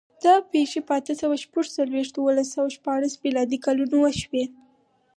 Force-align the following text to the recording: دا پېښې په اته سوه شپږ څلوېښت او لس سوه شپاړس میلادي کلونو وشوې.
دا 0.25 0.35
پېښې 0.51 0.79
په 0.87 0.93
اته 0.99 1.13
سوه 1.21 1.35
شپږ 1.43 1.65
څلوېښت 1.77 2.13
او 2.17 2.27
لس 2.37 2.47
سوه 2.55 2.69
شپاړس 2.77 3.13
میلادي 3.23 3.57
کلونو 3.65 3.95
وشوې. 3.99 4.45